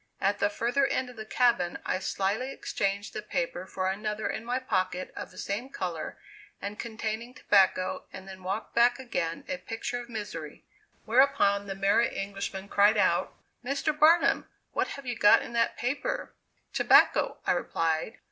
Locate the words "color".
5.69-6.17